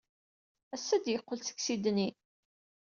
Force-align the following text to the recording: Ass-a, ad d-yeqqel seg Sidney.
Ass-a, 0.75 0.93
ad 0.95 1.01
d-yeqqel 1.03 1.39
seg 1.43 1.57
Sidney. 1.59 2.11